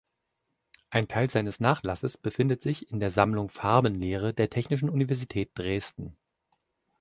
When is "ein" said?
0.89-1.07